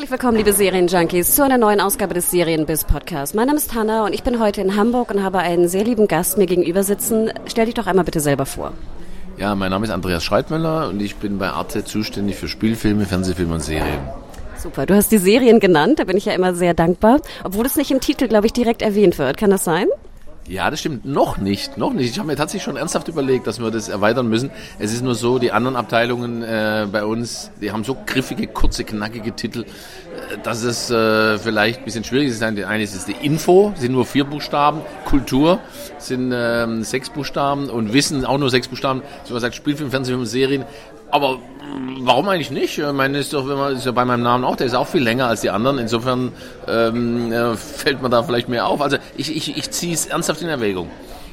[0.00, 3.34] Herzlich willkommen, liebe Serienjunkies, zu einer neuen Ausgabe des Serienbiz Podcasts.
[3.34, 6.08] Mein Name ist Hanna und ich bin heute in Hamburg und habe einen sehr lieben
[6.08, 7.30] Gast mir gegenüber sitzen.
[7.44, 8.72] Stell dich doch einmal bitte selber vor.
[9.36, 13.52] Ja, mein Name ist Andreas Schreitmüller und ich bin bei Arte zuständig für Spielfilme, Fernsehfilme
[13.52, 14.00] und Serien.
[14.56, 17.76] Super, du hast die Serien genannt, da bin ich ja immer sehr dankbar, obwohl es
[17.76, 19.36] nicht im Titel, glaube ich, direkt erwähnt wird.
[19.36, 19.86] Kann das sein?
[20.50, 21.04] Ja, das stimmt.
[21.04, 22.10] Noch nicht, noch nicht.
[22.10, 24.50] Ich habe mir tatsächlich schon ernsthaft überlegt, dass wir das erweitern müssen.
[24.80, 28.82] Es ist nur so, die anderen Abteilungen äh, bei uns, die haben so griffige, kurze,
[28.82, 32.42] knackige Titel, äh, dass es äh, vielleicht ein bisschen schwierig ist.
[32.42, 34.80] Die eine ist die Info, sind nur vier Buchstaben.
[35.04, 35.60] Kultur
[35.98, 39.02] sind ähm, sechs Buchstaben und Wissen auch nur sechs Buchstaben.
[39.22, 40.64] So was sagt Spielfilm, Fernsehfilm, Serien.
[41.10, 41.38] Aber
[42.00, 42.78] warum eigentlich nicht?
[42.78, 44.86] Ich meine, ist doch, wenn man, ist ja bei meinem Namen auch, der ist auch
[44.86, 45.78] viel länger als die anderen.
[45.78, 46.32] Insofern
[46.68, 48.80] ähm, äh, fällt man da vielleicht mehr auf.
[48.80, 50.90] Also ich, ich, ich ziehe es ernsthaft in Erwägung.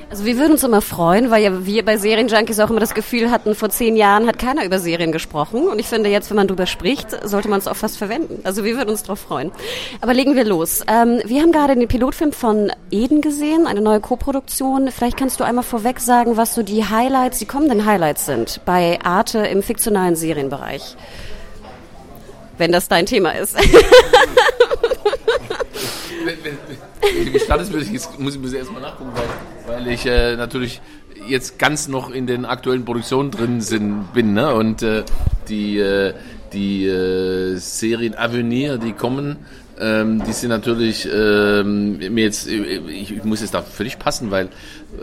[0.09, 3.29] Also wir würden uns immer freuen, weil ja wir bei Serienjunkies auch immer das Gefühl
[3.29, 5.67] hatten, vor zehn Jahren hat keiner über Serien gesprochen.
[5.67, 8.39] Und ich finde jetzt, wenn man drüber spricht, sollte man es auch fast verwenden.
[8.45, 9.51] Also wir würden uns darauf freuen.
[9.99, 10.81] Aber legen wir los.
[10.87, 14.89] Ähm, wir haben gerade den Pilotfilm von Eden gesehen, eine neue Koproduktion.
[14.91, 18.99] Vielleicht kannst du einmal vorweg sagen, was so die Highlights, die kommenden Highlights sind bei
[19.03, 20.95] Arte im fiktionalen Serienbereich.
[22.57, 23.55] Wenn das dein Thema ist.
[26.25, 26.57] wenn, wenn,
[27.01, 27.71] wenn du gestartet
[28.17, 29.25] muss ich, ich erstmal nachgucken, weil,
[29.77, 30.81] weil ich äh, natürlich
[31.27, 34.33] jetzt ganz noch in den aktuellen Produktionen drin sind, bin.
[34.33, 34.53] Ne?
[34.53, 35.03] Und äh,
[35.47, 36.13] die, äh,
[36.53, 39.37] die äh, Serien Avenir, die kommen,
[39.79, 44.49] ähm, die sind natürlich ähm, mir jetzt, ich, ich muss jetzt da völlig passen, weil,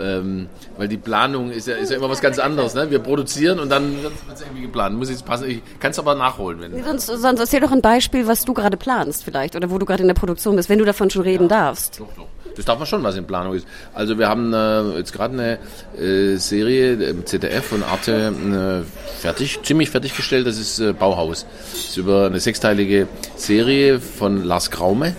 [0.01, 2.75] ähm, weil die Planung ist ja, ist ja immer was ganz anderes.
[2.75, 2.91] Ne?
[2.91, 4.97] Wir produzieren und dann wird es irgendwie geplant.
[4.97, 5.49] Muss jetzt passen.
[5.49, 6.61] Ich kann es aber nachholen.
[6.61, 9.87] Wenn sonst, sonst erzähl doch ein Beispiel, was du gerade planst vielleicht oder wo du
[9.87, 12.01] gerade in der Produktion bist, wenn du davon schon reden ja, darfst.
[12.01, 12.27] Doch, doch.
[12.57, 13.67] Das darf man schon, was in Planung ist.
[13.93, 15.59] Also wir haben äh, jetzt gerade eine
[16.01, 20.47] äh, Serie im ZDF und Arte äh, fertig, ziemlich fertiggestellt.
[20.47, 21.47] Das ist äh, Bauhaus.
[21.73, 25.15] Das ist über eine sechsteilige Serie von Lars Kraume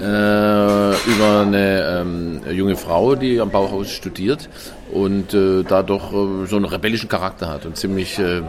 [0.00, 4.48] äh, über eine ähm, junge Frau, die am Bauhaus studiert
[4.92, 8.42] und äh, da doch äh, so einen rebellischen Charakter hat und ziemlich äh,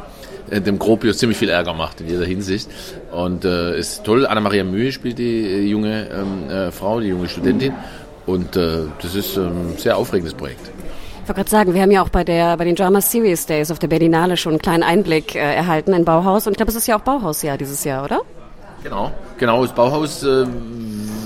[0.50, 2.70] dem Gropius ziemlich viel Ärger macht in jeder Hinsicht.
[3.12, 4.26] Und äh, ist toll.
[4.26, 7.74] Anna-Maria Mühe spielt die äh, junge ähm, äh, Frau, die junge Studentin.
[8.26, 10.72] Und äh, das ist ein sehr aufregendes Projekt.
[11.24, 13.72] Ich wollte gerade sagen, wir haben ja auch bei, der, bei den Drama Series Days
[13.72, 16.48] auf der Berlinale schon einen kleinen Einblick äh, erhalten in Bauhaus.
[16.48, 18.22] Und ich glaube, es ist ja auch Bauhausjahr dieses Jahr, oder?
[18.84, 19.64] Genau, genau.
[19.64, 20.46] Das Bauhaus äh,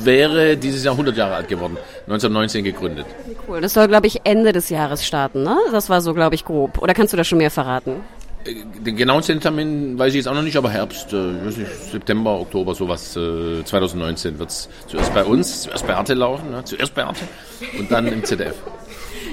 [0.03, 3.05] wäre dieses Jahr 100 Jahre alt geworden, 1919 gegründet.
[3.47, 5.57] Cool, das soll, glaube ich, Ende des Jahres starten, ne?
[5.71, 6.81] Das war so, glaube ich, grob.
[6.81, 8.01] Oder kannst du da schon mehr verraten?
[8.45, 11.57] Den genauen Termin weiß ich jetzt auch noch nicht, aber Herbst, äh, nicht,
[11.91, 16.63] September, Oktober, sowas, äh, 2019 wird es zuerst bei uns, zuerst bei Arte laufen, ne?
[16.63, 17.25] zuerst bei Arte
[17.79, 18.55] und dann im ZDF.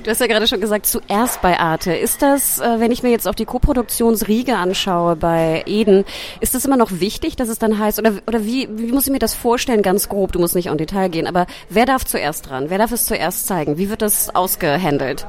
[0.03, 1.93] Du hast ja gerade schon gesagt, zuerst bei Arte.
[1.93, 6.05] Ist das, äh, wenn ich mir jetzt auch die Koproduktionsriege anschaue bei Eden,
[6.41, 9.13] ist das immer noch wichtig, dass es dann heißt, oder, oder wie, wie muss ich
[9.13, 12.49] mir das vorstellen, ganz grob, du musst nicht in Detail gehen, aber wer darf zuerst
[12.49, 12.71] dran?
[12.71, 13.77] Wer darf es zuerst zeigen?
[13.77, 15.27] Wie wird das ausgehandelt?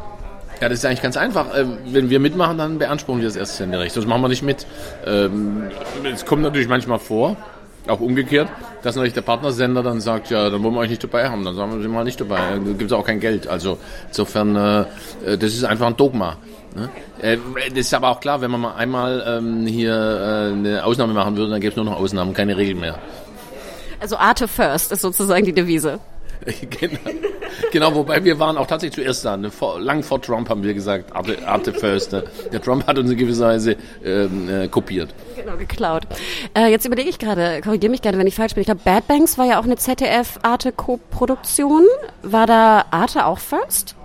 [0.63, 1.47] Ja, das ist eigentlich ganz einfach.
[1.57, 3.97] Ähm, wenn wir mitmachen, dann beanspruchen wir das erste Senderecht.
[3.97, 4.66] Das machen wir nicht mit.
[5.06, 5.63] Ähm,
[6.06, 7.35] es kommt natürlich manchmal vor,
[7.90, 8.47] auch umgekehrt,
[8.81, 11.53] dass natürlich der Partnersender dann sagt, ja, dann wollen wir euch nicht dabei haben, dann
[11.57, 12.40] sagen wir, sind wir nicht dabei.
[12.51, 13.46] Dann gibt es auch kein Geld.
[13.46, 14.79] Also insofern, äh,
[15.25, 16.38] äh, das ist einfach ein Dogma.
[16.75, 16.90] Ne?
[17.19, 21.51] Das ist aber auch klar, wenn man mal einmal ähm, hier eine Ausnahme machen würde,
[21.51, 23.00] dann gäbe es nur noch Ausnahmen, keine Regeln mehr.
[24.00, 26.00] Also Arte First ist sozusagen die Devise.
[26.69, 27.00] genau.
[27.72, 29.36] Genau, wobei wir waren auch tatsächlich zuerst da.
[29.38, 29.50] Ne?
[29.52, 32.12] Vor, lang vor Trump haben wir gesagt, Arte, Arte First.
[32.12, 32.24] Ne?
[32.52, 35.13] Der Trump hat uns in gewisser Weise ähm, äh, kopiert.
[35.36, 36.04] Genau, geklaut.
[36.57, 38.62] Äh, jetzt überlege ich gerade, korrigiere mich gerne, wenn ich falsch bin.
[38.62, 41.83] Ich glaube, Bad Banks war ja auch eine ZDF-Arte-Co-Produktion.
[42.22, 43.95] War da Arte auch First?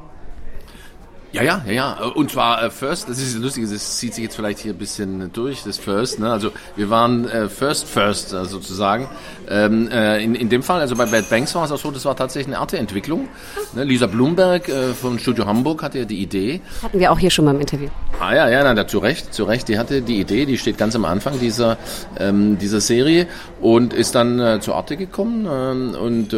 [1.32, 1.92] Ja, ja, ja, ja.
[2.14, 5.30] Und zwar äh, First, das ist lustig, das zieht sich jetzt vielleicht hier ein bisschen
[5.32, 6.20] durch, das First.
[6.20, 6.32] Ne?
[6.32, 9.08] Also wir waren äh, First First äh, sozusagen.
[9.50, 12.04] Ähm, äh, in, in dem Fall, also bei Bad Banks war es auch so, das
[12.06, 13.28] war tatsächlich eine Art der Entwicklung.
[13.74, 13.84] Ne?
[13.84, 16.62] Lisa Blumberg äh, vom Studio Hamburg hatte ja die Idee.
[16.82, 17.88] Hatten wir auch hier schon mal im Interview.
[18.20, 19.68] Ah ja, ja, na, da, zu Recht, zu Recht.
[19.68, 21.76] Die hatte die Idee, die steht ganz am Anfang dieser,
[22.18, 23.26] ähm, dieser Serie
[23.60, 26.32] und ist dann äh, zur Arte gekommen ähm, und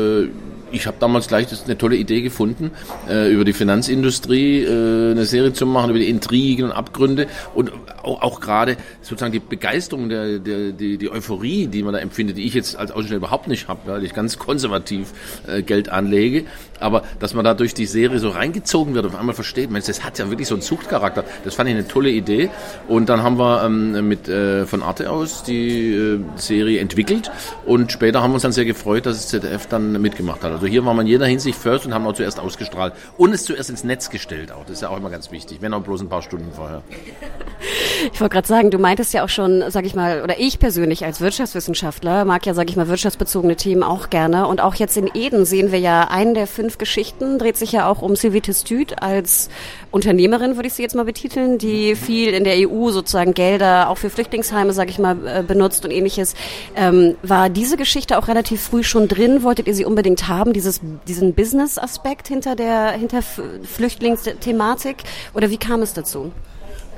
[0.73, 2.71] ich habe damals gleich das eine tolle Idee gefunden,
[3.09, 7.73] äh, über die Finanzindustrie äh, eine Serie zu machen, über die Intrigen und Abgründe und
[8.03, 12.37] auch, auch gerade sozusagen die Begeisterung, der, der, die, die Euphorie, die man da empfindet,
[12.37, 15.13] die ich jetzt als Aussteller überhaupt nicht habe, weil ich ganz konservativ
[15.47, 16.45] äh, Geld anlege.
[16.79, 19.87] Aber dass man da durch die Serie so reingezogen wird und auf einmal versteht, Mensch,
[19.87, 21.25] das hat ja wirklich so einen Suchtcharakter.
[21.45, 22.51] Das fand ich eine tolle Idee.
[22.89, 27.31] Und dann haben wir ähm, mit äh, von Arte aus die äh, Serie entwickelt
[27.67, 30.60] und später haben wir uns dann sehr gefreut, dass das ZDF dann mitgemacht hat.
[30.61, 33.45] Also hier waren wir in jeder Hinsicht first und haben auch zuerst ausgestrahlt und es
[33.45, 34.65] zuerst ins Netz gestellt auch.
[34.65, 36.83] Das ist ja auch immer ganz wichtig, wenn auch bloß ein paar Stunden vorher.
[38.13, 41.05] Ich wollte gerade sagen, du meintest ja auch schon, sag ich mal, oder ich persönlich
[41.05, 44.47] als Wirtschaftswissenschaftler mag ja, sag ich mal, wirtschaftsbezogene Themen auch gerne.
[44.47, 47.89] Und auch jetzt in Eden sehen wir ja, einen der fünf Geschichten dreht sich ja
[47.89, 49.49] auch um Sylvie Testüt als
[49.91, 53.99] Unternehmerin, würde ich sie jetzt mal betiteln, die viel in der EU sozusagen Gelder auch
[53.99, 56.35] für Flüchtlingsheime, sag ich mal, äh, benutzt und ähnliches.
[56.77, 59.43] Ähm, war diese Geschichte auch relativ früh schon drin?
[59.43, 64.97] Wolltet ihr sie unbedingt haben, dieses, diesen Business-Aspekt hinter der hinter Flüchtlingsthematik?
[65.35, 66.33] Oder wie kam es dazu?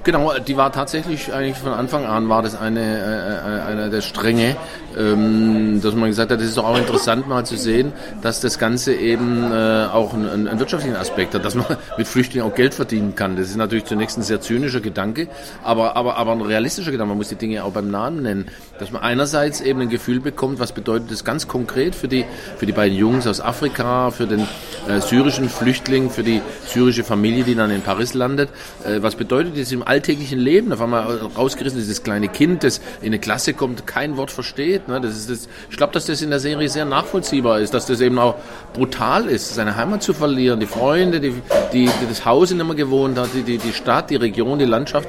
[0.05, 4.01] Genau, die war tatsächlich eigentlich von Anfang an war das eine, äh, äh eine der
[4.01, 4.57] Stränge,
[4.99, 8.59] ähm, dass man gesagt hat, das ist doch auch interessant mal zu sehen, dass das
[8.59, 11.67] Ganze eben äh, auch einen, einen wirtschaftlichen Aspekt hat, dass man
[11.99, 13.37] mit Flüchtlingen auch Geld verdienen kann.
[13.37, 15.29] Das ist natürlich zunächst ein sehr zynischer Gedanke,
[15.63, 17.11] aber, aber, aber ein realistischer Gedanke.
[17.11, 18.47] Man muss die Dinge auch beim Namen nennen,
[18.81, 22.25] dass man einerseits eben ein Gefühl bekommt, was bedeutet das ganz konkret für die,
[22.57, 24.41] für die beiden Jungs aus Afrika, für den
[24.89, 28.51] äh, syrischen Flüchtling, für die syrische Familie, die dann in Paris landet.
[28.85, 30.73] Äh, was bedeutet das im alltäglichen Leben.
[30.73, 34.89] Auf einmal rausgerissen das kleine Kind, das in eine Klasse kommt, kein Wort versteht.
[34.89, 35.01] Ne?
[35.01, 38.01] Das ist das, ich glaube, dass das in der Serie sehr nachvollziehbar ist, dass das
[38.01, 38.37] eben auch
[38.73, 41.35] brutal ist, seine Heimat zu verlieren, die Freunde, die,
[41.73, 44.59] die, die das Haus, in dem man gewohnt hat, die, die, die Stadt, die Region,
[44.59, 45.09] die Landschaft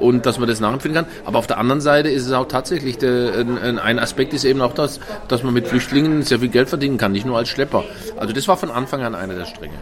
[0.00, 1.12] und dass man das nachempfinden kann.
[1.24, 4.60] Aber auf der anderen Seite ist es auch tatsächlich, der, ein, ein Aspekt ist eben
[4.60, 4.98] auch das,
[5.28, 7.84] dass man mit Flüchtlingen sehr viel Geld verdienen kann, nicht nur als Schlepper.
[8.16, 9.74] Also das war von Anfang an einer der Stränge.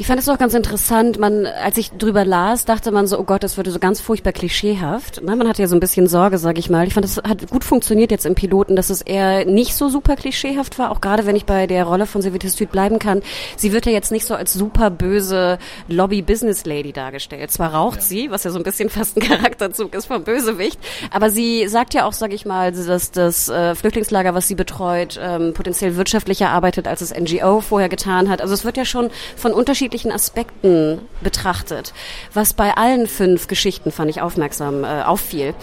[0.00, 3.24] Ich fand es auch ganz interessant, man, als ich drüber las, dachte man so, oh
[3.24, 5.22] Gott, das würde so ganz furchtbar klischeehaft.
[5.24, 5.34] Ne?
[5.34, 6.86] Man hatte ja so ein bisschen Sorge, sag ich mal.
[6.86, 10.14] Ich fand, es hat gut funktioniert jetzt im Piloten, dass es eher nicht so super
[10.14, 13.22] klischeehaft war, auch gerade wenn ich bei der Rolle von Sylvie Süd bleiben kann.
[13.56, 15.58] Sie wird ja jetzt nicht so als super böse
[15.88, 17.50] Lobby-Business-Lady dargestellt.
[17.50, 18.04] Zwar raucht ja.
[18.04, 20.78] sie, was ja so ein bisschen fast ein Charakterzug ist vom Bösewicht,
[21.10, 25.18] aber sie sagt ja auch, sag ich mal, dass das äh, Flüchtlingslager, was sie betreut,
[25.20, 28.40] ähm, potenziell wirtschaftlicher arbeitet, als es NGO vorher getan hat.
[28.40, 31.94] Also es wird ja schon von unterschiedlichen unterschiedlichen Aspekten betrachtet,
[32.34, 35.54] was bei allen fünf Geschichten, fand ich aufmerksam, äh, auffiel.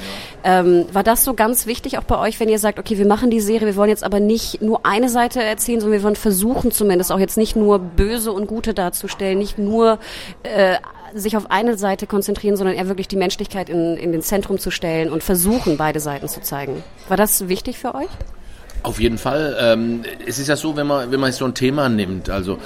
[0.44, 3.30] Ähm, war das so ganz wichtig auch bei euch, wenn ihr sagt, okay, wir machen
[3.30, 6.72] die Serie, wir wollen jetzt aber nicht nur eine Seite erzählen, sondern wir wollen versuchen
[6.72, 10.00] zumindest auch jetzt nicht nur böse und gute darzustellen, nicht nur
[10.44, 10.78] äh,
[11.14, 14.72] sich auf eine Seite konzentrieren, sondern eher wirklich die Menschlichkeit in, in den Zentrum zu
[14.72, 16.84] stellen und versuchen, beide Seiten zu zeigen.
[17.08, 18.10] War das wichtig für euch?
[18.86, 19.58] Auf jeden Fall.
[19.60, 22.60] Ähm, es ist ja so, wenn man, wenn man so ein Thema nimmt, also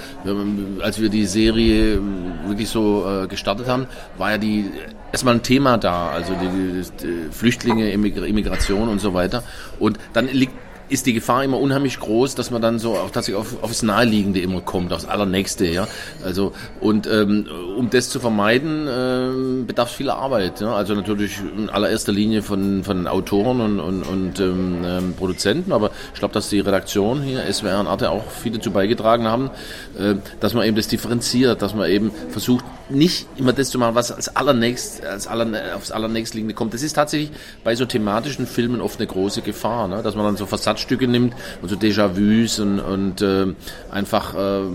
[0.81, 2.01] als wir die Serie
[2.45, 3.87] wirklich so äh, gestartet haben,
[4.17, 4.69] war ja die
[5.13, 9.43] erstmal ein Thema da, also die, die Flüchtlinge, Immigration und so weiter.
[9.79, 10.53] Und dann liegt
[10.89, 14.39] ist die Gefahr immer unheimlich groß, dass man dann so auch tatsächlich auf, aufs Naheliegende
[14.39, 15.87] immer kommt, aufs Allernächste, ja.
[16.23, 17.47] Also und ähm,
[17.77, 20.61] um das zu vermeiden, ähm, bedarf es viel Arbeit.
[20.61, 20.73] Ja?
[20.73, 25.91] Also natürlich in allererster Linie von, von Autoren und, und, und ähm, ähm, Produzenten, aber
[26.13, 29.51] ich glaube, dass die Redaktion hier, SWR und Arte auch viel dazu beigetragen haben,
[29.97, 33.95] äh, dass man eben das differenziert, dass man eben versucht, nicht immer das zu machen,
[33.95, 36.73] was als allernächst, als aller, aufs allernächstliegende kommt.
[36.73, 37.31] Das ist tatsächlich
[37.63, 40.01] bei so thematischen Filmen oft eine große Gefahr, ne?
[40.01, 40.45] dass man dann so
[40.79, 43.47] Versatzstücke nimmt und so Déjà-vus und, und äh,
[43.91, 44.69] einfach äh, äh,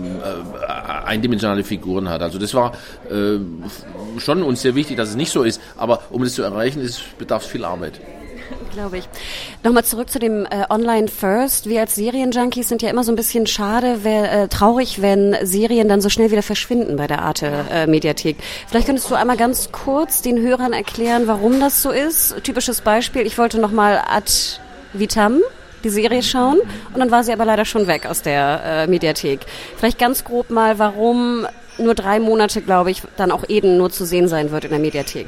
[1.05, 2.21] eindimensionale Figuren hat.
[2.21, 2.73] Also das war
[3.09, 3.39] äh,
[4.19, 7.17] schon uns sehr wichtig, dass es nicht so ist, aber um das zu erreichen, ist,
[7.17, 7.99] bedarf es viel Arbeit.
[8.73, 9.05] Glaube ich.
[9.63, 11.67] Nochmal zurück zu dem äh, Online First.
[11.67, 15.87] Wir als Serienjunkies sind ja immer so ein bisschen schade, wer, äh, traurig, wenn Serien
[15.87, 18.37] dann so schnell wieder verschwinden bei der Arte äh, Mediathek.
[18.67, 22.43] Vielleicht könntest du einmal ganz kurz den Hörern erklären, warum das so ist.
[22.43, 23.25] Typisches Beispiel.
[23.25, 24.31] Ich wollte nochmal Ad
[24.93, 25.41] Vitam
[25.83, 26.59] die Serie schauen
[26.93, 29.41] und dann war sie aber leider schon weg aus der äh, Mediathek.
[29.77, 31.45] Vielleicht ganz grob mal, warum
[31.77, 34.79] nur drei Monate, glaube ich, dann auch Eden nur zu sehen sein wird in der
[34.79, 35.27] Mediathek.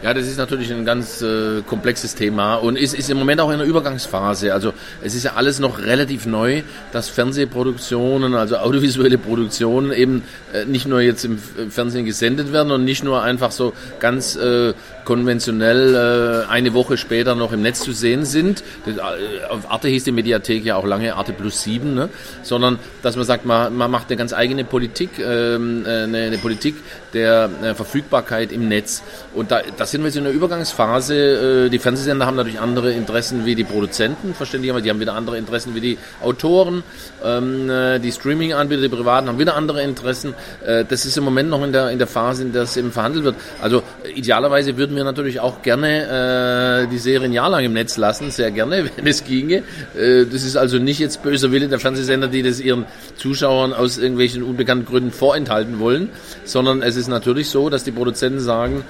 [0.00, 3.48] Ja, das ist natürlich ein ganz äh, komplexes Thema und ist, ist im Moment auch
[3.48, 4.54] in einer Übergangsphase.
[4.54, 10.66] Also es ist ja alles noch relativ neu, dass Fernsehproduktionen, also audiovisuelle Produktionen eben äh,
[10.66, 14.72] nicht nur jetzt im Fernsehen gesendet werden und nicht nur einfach so ganz äh,
[15.08, 18.62] konventionell äh, eine Woche später noch im Netz zu sehen sind.
[18.84, 19.00] Das, äh,
[19.48, 22.10] auf Arte hieß die Mediathek ja auch lange Arte plus sieben, ne?
[22.42, 26.36] sondern dass man sagt, man, man macht eine ganz eigene Politik, ähm, äh, eine, eine
[26.36, 26.74] Politik
[27.14, 29.02] der äh, Verfügbarkeit im Netz
[29.34, 31.66] und da, das sind wir jetzt in der Übergangsphase.
[31.66, 34.84] Äh, die Fernsehsender haben natürlich andere Interessen wie die Produzenten, verständlicherweise.
[34.84, 36.82] Die haben wieder andere Interessen wie die Autoren.
[37.24, 40.34] Ähm, äh, die Streaming-Anbieter, die Privaten haben wieder andere Interessen.
[40.66, 42.92] Äh, das ist im Moment noch in der, in der Phase, in der es eben
[42.92, 43.36] verhandelt wird.
[43.62, 43.82] Also
[44.14, 48.50] idealerweise würden wir natürlich auch gerne die Serie ein Jahr lang im Netz lassen, sehr
[48.50, 49.62] gerne, wenn es ginge.
[49.94, 52.86] Das ist also nicht jetzt böser Wille der Fernsehsender, die das ihren
[53.16, 56.10] Zuschauern aus irgendwelchen unbekannten Gründen vorenthalten wollen,
[56.44, 58.84] sondern es ist natürlich so, dass die Produzenten sagen,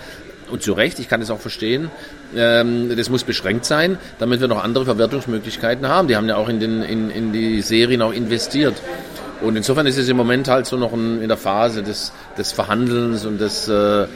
[0.51, 1.91] und zu Recht, ich kann es auch verstehen,
[2.37, 6.09] ähm, das muss beschränkt sein, damit wir noch andere Verwertungsmöglichkeiten haben.
[6.09, 8.75] Die haben ja auch in, den, in, in die Serien auch investiert.
[9.41, 13.25] Und insofern ist es im Moment halt so noch in der Phase des, des Verhandelns
[13.25, 14.07] und des, äh, äh,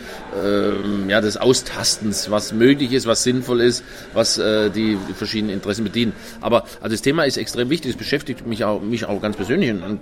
[1.08, 6.12] ja, des Austastens, was möglich ist, was sinnvoll ist, was äh, die verschiedenen Interessen bedienen.
[6.40, 9.70] Aber also das Thema ist extrem wichtig, es beschäftigt mich auch, mich auch ganz persönlich,
[9.70, 10.00] einen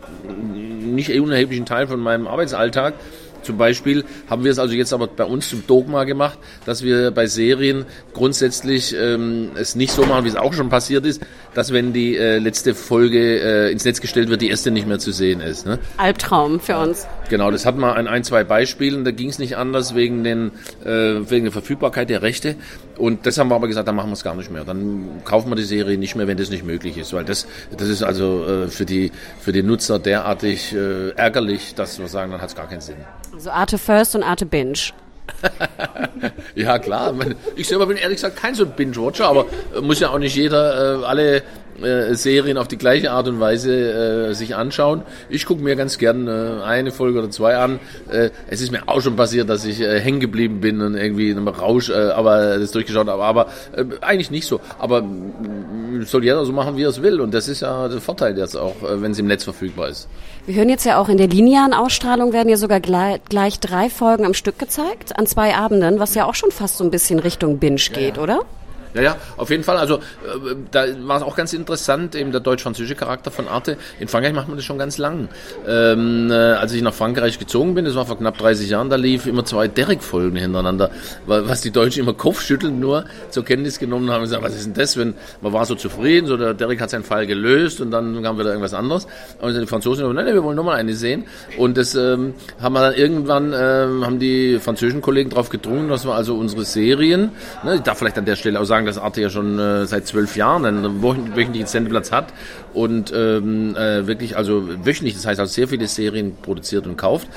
[0.94, 2.94] nicht unerheblichen Teil von meinem Arbeitsalltag.
[3.42, 7.10] Zum Beispiel haben wir es also jetzt aber bei uns zum Dogma gemacht, dass wir
[7.10, 11.22] bei Serien grundsätzlich ähm, es nicht so machen, wie es auch schon passiert ist,
[11.54, 14.98] dass wenn die äh, letzte Folge äh, ins Netz gestellt wird, die erste nicht mehr
[14.98, 15.66] zu sehen ist.
[15.66, 15.78] Ne?
[15.96, 17.06] Albtraum für uns.
[17.28, 20.52] Genau, das hat man an ein, zwei Beispielen, da ging es nicht anders wegen, den,
[20.84, 20.88] äh,
[21.30, 22.56] wegen der Verfügbarkeit der Rechte.
[22.96, 24.64] Und das haben wir aber gesagt, dann machen wir es gar nicht mehr.
[24.64, 27.12] Dann kaufen wir die Serie nicht mehr, wenn das nicht möglich ist.
[27.14, 31.98] Weil das, das ist also äh, für, die, für die Nutzer derartig äh, ärgerlich, dass
[31.98, 32.96] wir sagen, dann hat es gar keinen Sinn.
[33.32, 34.78] Also Arte First und Arte Binge.
[36.54, 37.14] ja, klar.
[37.56, 39.46] Ich selber bin ehrlich gesagt kein so ein Binge-Watcher, aber
[39.80, 41.42] muss ja auch nicht jeder äh, alle
[41.82, 45.02] äh, Serien auf die gleiche Art und Weise äh, sich anschauen.
[45.28, 47.80] Ich gucke mir ganz gern äh, eine Folge oder zwei an.
[48.10, 51.30] Äh, es ist mir auch schon passiert, dass ich äh, hängen geblieben bin und irgendwie
[51.30, 53.22] in einem Rausch, äh, aber das durchgeschaut habe.
[53.22, 54.60] Aber äh, eigentlich nicht so.
[54.78, 57.20] Aber äh, soll jeder so machen, wie er es will.
[57.20, 60.08] Und das ist ja der Vorteil jetzt auch, äh, wenn es im Netz verfügbar ist.
[60.46, 63.90] Wir hören jetzt ja auch in der linearen Ausstrahlung werden ja sogar gleich, gleich drei
[63.90, 67.18] Folgen am Stück gezeigt, an zwei Abenden, was ja auch schon fast so ein bisschen
[67.18, 68.22] Richtung Binge geht, ja.
[68.22, 68.40] oder?
[68.94, 69.76] Ja, ja, auf jeden Fall.
[69.76, 73.76] Also äh, da war es auch ganz interessant, eben der deutsch-französische Charakter von Arte.
[73.98, 75.28] In Frankreich macht man das schon ganz lang.
[75.66, 78.96] Ähm, äh, als ich nach Frankreich gezogen bin, das war vor knapp 30 Jahren, da
[78.96, 80.90] lief immer zwei Derek-Folgen hintereinander,
[81.26, 84.74] was die Deutschen immer kopfschüttelnd nur zur Kenntnis genommen haben und gesagt, was ist denn
[84.74, 88.22] das, wenn man war so zufrieden, so der Derek hat seinen Fall gelöst und dann
[88.22, 89.06] kam wieder irgendwas anderes.
[89.40, 91.24] Und die Franzosen haben nein, nein, wir wollen nochmal eine sehen.
[91.56, 96.04] Und das ähm, haben wir dann irgendwann, ähm, haben die französischen Kollegen darauf gedrungen, dass
[96.04, 97.30] wir also unsere Serien,
[97.64, 99.86] ne, ich darf vielleicht an der Stelle auch sagen, sagen, dass Arte ja schon äh,
[99.86, 102.32] seit zwölf Jahren einen wöchentlichen Sendeplatz hat
[102.72, 107.28] und ähm, äh, wirklich, also wöchentlich, das heißt also sehr viele Serien produziert und kauft.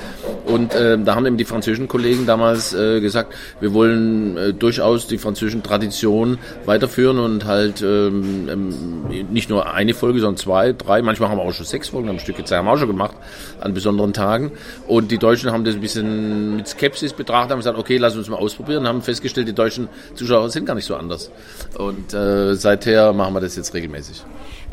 [0.46, 5.06] Und äh, da haben eben die französischen Kollegen damals äh, gesagt, wir wollen äh, durchaus
[5.06, 11.02] die französischen Traditionen weiterführen und halt ähm, ähm, nicht nur eine Folge, sondern zwei, drei,
[11.02, 13.16] manchmal haben wir auch schon sechs Folgen am Stück gezeigt, haben wir auch schon gemacht
[13.60, 14.52] an besonderen Tagen.
[14.86, 18.28] Und die Deutschen haben das ein bisschen mit Skepsis betrachtet, haben gesagt, okay, lass uns
[18.28, 21.30] mal ausprobieren, haben festgestellt, die deutschen Zuschauer sind gar nicht so anders.
[21.78, 24.24] Und äh, seither machen wir das jetzt regelmäßig.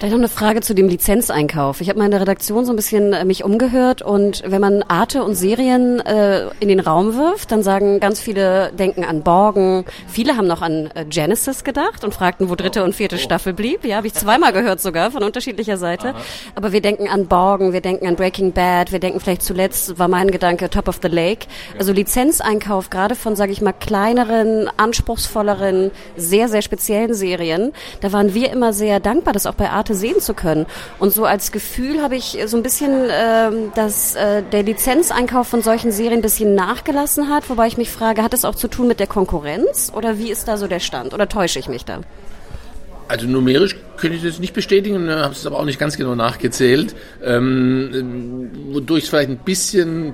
[0.01, 1.80] Vielleicht noch eine Frage zu dem Lizenzeinkauf.
[1.80, 4.82] Ich habe mal in der Redaktion so ein bisschen äh, mich umgehört und wenn man
[4.82, 9.86] Arte und Serien äh, in den Raum wirft, dann sagen ganz viele, denken an Borgen.
[10.08, 13.20] Viele haben noch an äh, Genesis gedacht und fragten, wo dritte und vierte oh.
[13.20, 13.86] Staffel blieb.
[13.86, 16.15] Ja, habe ich zweimal gehört sogar von unterschiedlicher Seite.
[16.15, 16.22] Aha.
[16.56, 20.08] Aber wir denken an Borgen, wir denken an Breaking Bad, wir denken vielleicht zuletzt, war
[20.08, 21.46] mein Gedanke, Top of the Lake.
[21.77, 27.74] Also Lizenzeinkauf, gerade von, sage ich mal, kleineren, anspruchsvolleren, sehr, sehr speziellen Serien.
[28.01, 30.65] Da waren wir immer sehr dankbar, dass auch bei Arte sehen zu können.
[31.00, 35.62] Und so als Gefühl habe ich so ein bisschen, äh, dass äh, der Lizenzeinkauf von
[35.62, 38.88] solchen Serien ein bisschen nachgelassen hat, wobei ich mich frage, hat es auch zu tun
[38.88, 41.13] mit der Konkurrenz oder wie ist da so der Stand?
[41.13, 42.01] Oder täusche ich mich da?
[43.08, 46.96] Also numerisch könnte ich das nicht bestätigen, habe es aber auch nicht ganz genau nachgezählt.
[47.22, 50.13] Ähm, wodurch es vielleicht ein bisschen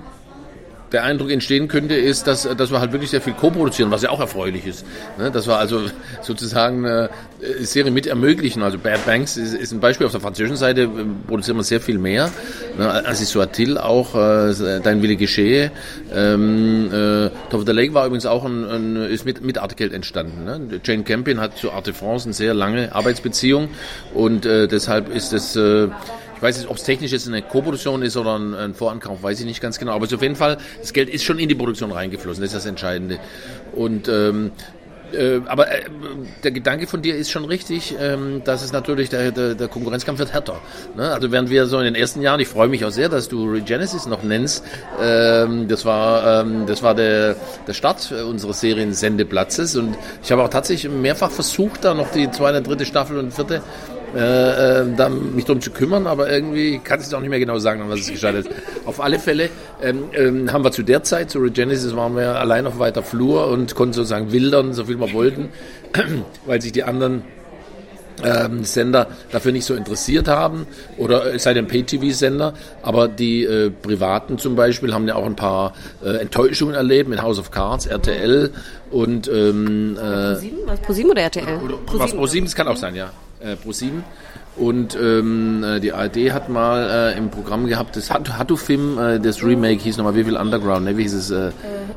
[0.92, 4.10] der Eindruck entstehen könnte, ist, dass, dass wir halt wirklich sehr viel co-produzieren, was ja
[4.10, 4.86] auch erfreulich ist.
[5.18, 5.32] Ne?
[5.32, 5.82] Dass wir also
[6.22, 7.10] sozusagen eine
[7.60, 8.64] Serie mit ermöglichen.
[8.64, 10.06] Also Bad Banks ist, ist ein Beispiel.
[10.06, 10.88] Auf der französischen Seite äh,
[11.28, 12.32] produzieren wir sehr viel mehr.
[12.78, 13.08] Ne?
[13.08, 15.72] Assisoatil auch, äh, Dein Wille geschehe.
[16.14, 19.94] Ähm, äh, Top of the Lake war übrigens auch ein, ein ist mit, mit Artgeld
[19.94, 20.46] entstanden.
[20.46, 20.80] Ne?
[20.84, 23.70] Jane Campion hat zu Arte France eine sehr lange Arbeitsbeziehung
[24.14, 25.88] und äh, deshalb ist es äh,
[26.38, 29.46] ich weiß nicht, ob es technisch jetzt eine Co-Produktion ist oder ein, Vorankauf, weiß ich
[29.46, 29.94] nicht ganz genau.
[29.94, 32.42] Aber auf jeden Fall, das Geld ist schon in die Produktion reingeflossen.
[32.42, 33.20] Das ist das Entscheidende.
[33.74, 34.52] Und ähm,
[35.14, 35.86] äh, aber äh,
[36.44, 40.20] der Gedanke von dir ist schon richtig, ähm, dass es natürlich der, der, der Konkurrenzkampf
[40.20, 40.60] wird härter.
[40.96, 41.12] Ne?
[41.12, 43.50] Also während wir so in den ersten Jahren, ich freue mich auch sehr, dass du
[43.50, 44.64] Regenesis noch nennst.
[45.02, 50.50] Ähm, das war ähm, das war der der Start unseres Seriensendeplatzes und ich habe auch
[50.50, 53.62] tatsächlich mehrfach versucht, da noch die zweite, dritte Staffel und vierte
[54.18, 57.60] äh, da mich darum zu kümmern, aber irgendwie kann ich es auch nicht mehr genau
[57.60, 58.56] sagen, an was es gescheitert ist.
[58.86, 59.50] Auf alle Fälle
[59.82, 63.48] ähm, ähm, haben wir zu der Zeit, zu Regenesis, waren wir allein auf weiter Flur
[63.48, 65.50] und konnten sozusagen wildern, so viel wir wollten,
[66.48, 67.24] weil sich die anderen
[68.24, 70.66] ähm, Sender dafür nicht so interessiert haben
[70.98, 75.36] oder es sei denn Pay-TV-Sender, aber die äh, Privaten zum Beispiel haben ja auch ein
[75.36, 78.52] paar äh, Enttäuschungen erlebt mit House of Cards, RTL
[78.90, 80.60] und ähm, äh, ProSieben?
[80.66, 81.60] Was ProSieben oder RTL?
[81.64, 83.12] Oder, Pro was ProSieben, das kann auch sein, ja.
[83.40, 84.04] Äh, ProSieben.
[84.56, 89.44] Und ähm, äh, die ARD hat mal äh, im Programm gehabt, das Hattu-Film, äh, das
[89.44, 90.98] Remake hieß nochmal, wie viel Underground, ne?
[90.98, 91.30] wie hieß es?
[91.30, 91.52] Äh, äh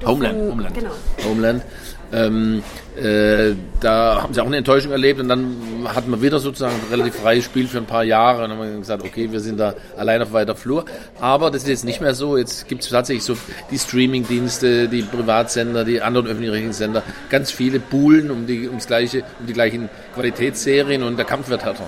[0.04, 0.38] Homeland.
[0.50, 0.75] Homeland.
[0.75, 0.90] Genau.
[1.26, 1.62] Homeland.
[2.12, 2.62] Ähm,
[2.96, 7.14] äh, da haben sie auch eine Enttäuschung erlebt und dann hatten wir wieder sozusagen relativ
[7.16, 10.32] freies Spiel für ein paar Jahre und haben gesagt, okay, wir sind da allein auf
[10.32, 10.84] weiter Flur.
[11.20, 12.36] Aber das ist jetzt nicht mehr so.
[12.36, 13.36] Jetzt gibt es tatsächlich so
[13.70, 19.22] die Streaming-Dienste, die Privatsender, die anderen öffentlich-rechtlichen Sender, ganz viele buhlen um die, ums gleiche,
[19.38, 21.86] um die gleichen Qualitätsserien und der Kampf wird härter.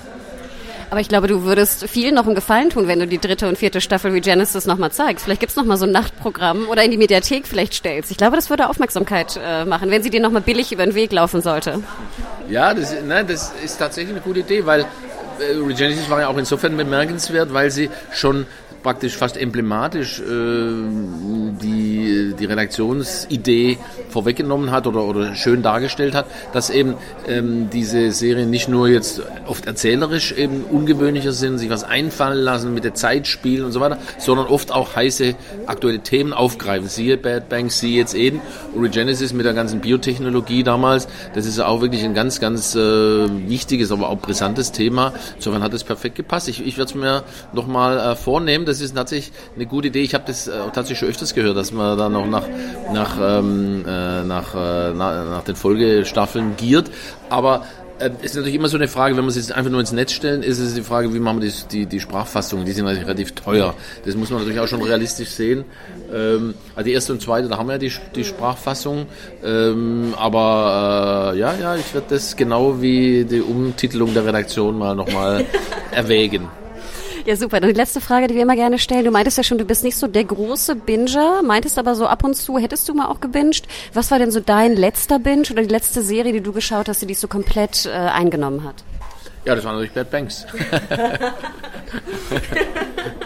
[0.92, 3.56] Aber ich glaube, du würdest vielen noch einen Gefallen tun, wenn du die dritte und
[3.56, 5.24] vierte Staffel Regenesis nochmal zeigst.
[5.24, 8.10] Vielleicht gibt's noch mal so ein Nachtprogramm oder in die Mediathek vielleicht stellst.
[8.10, 11.10] Ich glaube, das würde Aufmerksamkeit äh, machen, wenn sie dir nochmal billig über den Weg
[11.10, 11.82] laufen sollte.
[12.50, 16.36] Ja, das, nein, das ist tatsächlich eine gute Idee, weil äh, Regenesis war ja auch
[16.36, 18.46] insofern bemerkenswert, weil sie schon
[18.82, 20.24] praktisch fast emblematisch äh,
[21.62, 26.94] die, die Redaktionsidee vorweggenommen hat oder, oder schön dargestellt hat, dass eben
[27.26, 32.74] ähm, diese Serien nicht nur jetzt oft erzählerisch eben ungewöhnlicher sind, sich was einfallen lassen,
[32.74, 35.34] mit der Zeit spielen und so weiter, sondern oft auch heiße
[35.66, 36.88] aktuelle Themen aufgreifen.
[36.88, 38.40] Siehe Bad Banks, siehe jetzt Eden,
[38.78, 42.78] Regenesis mit der ganzen Biotechnologie damals, das ist auch wirklich ein ganz, ganz äh,
[43.48, 45.12] wichtiges, aber auch brisantes Thema.
[45.36, 46.48] Insofern hat es perfekt gepasst.
[46.48, 47.22] Ich, ich werde es mir
[47.52, 50.02] nochmal äh, vornehmen das ist tatsächlich eine gute Idee.
[50.02, 52.46] Ich habe das äh, tatsächlich schon öfters gehört, dass man da noch nach,
[52.92, 56.90] nach, ähm, äh, nach, äh, nach, nach den Folgestaffeln giert.
[57.28, 57.66] Aber
[57.98, 59.92] äh, es ist natürlich immer so eine Frage, wenn wir es jetzt einfach nur ins
[59.92, 62.84] Netz stellen, ist es die Frage, wie machen wir die, die, die Sprachfassungen, die sind
[62.84, 63.74] natürlich relativ teuer.
[64.04, 65.64] Das muss man natürlich auch schon realistisch sehen.
[66.12, 69.06] Ähm, also die erste und zweite, da haben wir ja die, die Sprachfassung.
[69.44, 74.94] Ähm, aber äh, ja, ja, ich werde das genau wie die Umtitelung der Redaktion mal
[74.94, 75.44] nochmal
[75.90, 76.48] erwägen.
[77.24, 77.60] Ja, super.
[77.60, 79.04] Dann die letzte Frage, die wir immer gerne stellen.
[79.04, 82.24] Du meintest ja schon, du bist nicht so der große Binger, meintest aber so ab
[82.24, 83.66] und zu, hättest du mal auch gebinged.
[83.94, 87.00] Was war denn so dein letzter Binge oder die letzte Serie, die du geschaut hast,
[87.02, 88.82] die dich so komplett äh, eingenommen hat?
[89.44, 90.46] Ja, das war natürlich Bad Banks.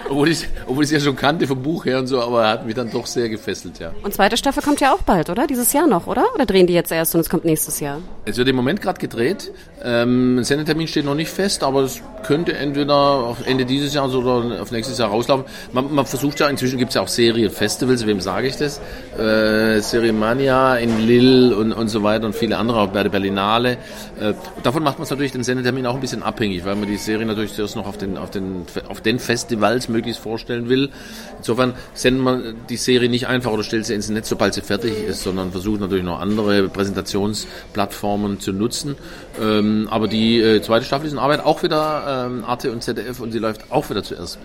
[0.08, 2.50] obwohl ich obwohl ich es ja schon kannte vom Buch her und so, aber er
[2.50, 3.92] hat mich dann doch sehr gefesselt, ja.
[4.02, 5.46] Und zweite Staffel kommt ja auch bald, oder?
[5.46, 6.24] Dieses Jahr noch, oder?
[6.34, 8.00] Oder drehen die jetzt erst und es kommt nächstes Jahr?
[8.24, 9.52] Es wird im Moment gerade gedreht.
[9.82, 14.60] Ähm, Sendetermin steht noch nicht fest, aber es könnte entweder auf Ende dieses Jahres oder
[14.60, 15.46] auf nächstes Jahr rauslaufen.
[15.72, 18.80] Man, man versucht ja, inzwischen gibt es ja auch Serienfestivals, wem sage ich das?
[19.18, 23.78] Äh, Seriemania in Lille und, und so weiter und viele andere, auch bei der Berlinale.
[24.20, 26.96] Äh, davon macht man es natürlich den Sendetermin auch ein bisschen abhängig, weil man die
[26.96, 30.90] Serie natürlich zuerst noch auf den, auf den, auf den Festivals möglichst vorstellen will.
[31.38, 34.92] Insofern sendet man die Serie nicht einfach oder stellt sie ins Netz, sobald sie fertig
[35.08, 38.96] ist, sondern versucht natürlich noch andere Präsentationsplattformen zu nutzen.
[39.40, 41.76] Ähm, aber die äh, zweite Staffel ist in Arbeit auch wieder
[42.24, 44.38] ähm, Arte und ZDF und sie läuft auch wieder zuerst.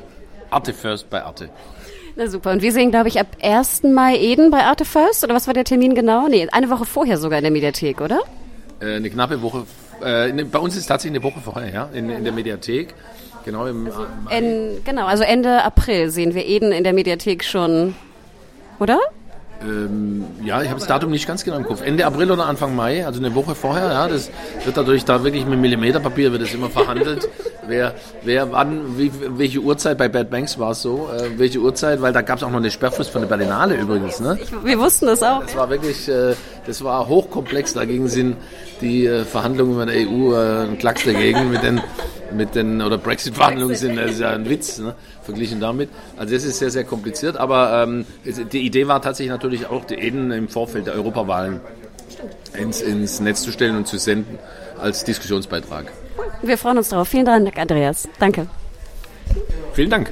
[0.49, 1.49] Arte First bei Arte.
[2.15, 2.51] Na super.
[2.51, 3.83] Und wir sehen, glaube ich, ab 1.
[3.83, 5.23] Mai Eden bei Arte First.
[5.23, 6.27] Oder was war der Termin genau?
[6.27, 8.19] Nee, eine Woche vorher sogar in der Mediathek, oder?
[8.81, 9.65] Äh, eine knappe Woche.
[10.03, 12.93] Äh, ne, bei uns ist es tatsächlich eine Woche vorher, ja, in, in der Mediathek.
[13.45, 17.95] Genau, im also, en, genau, also Ende April sehen wir Eden in der Mediathek schon,
[18.79, 18.99] oder?
[19.63, 21.81] Ähm, ja, ich habe das Datum nicht ganz genau im Kopf.
[21.81, 23.91] Ende April oder Anfang Mai, also eine Woche vorher.
[23.91, 24.31] Ja, das
[24.63, 27.29] wird dadurch da wirklich mit Millimeterpapier wird das immer verhandelt.
[27.67, 27.93] wer,
[28.23, 31.09] wer, wann, wie, welche Uhrzeit bei Bad Banks war es so?
[31.15, 32.01] Äh, welche Uhrzeit?
[32.01, 34.19] Weil da gab es auch noch eine Sperrfrist von der Berlinale übrigens.
[34.19, 34.37] Ne?
[34.41, 35.41] Ich, wir wussten das auch.
[35.41, 36.33] Das war wirklich, äh,
[36.65, 37.73] das war hochkomplex.
[37.73, 38.37] Dagegen sind
[38.81, 41.81] die äh, Verhandlungen mit der EU äh, ein Klacks dagegen mit den
[42.33, 45.89] mit den oder Brexit-Verhandlungen sind, das ist ja ein Witz, ne, verglichen damit.
[46.17, 49.95] Also das ist sehr, sehr kompliziert, aber ähm, die Idee war tatsächlich natürlich auch, die
[49.95, 51.59] Eden im Vorfeld der Europawahlen
[52.57, 54.39] ins, ins Netz zu stellen und zu senden
[54.79, 55.91] als Diskussionsbeitrag.
[56.41, 57.07] Wir freuen uns darauf.
[57.07, 58.07] Vielen Dank, Andreas.
[58.19, 58.47] Danke.
[59.73, 60.11] Vielen Dank.